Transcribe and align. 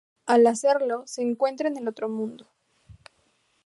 Al 0.25 0.47
hacerlo, 0.47 1.03
se 1.05 1.21
encuentra 1.21 1.67
en 1.67 1.77
el 1.77 1.87
Otro 1.87 2.09
mundo. 2.09 2.47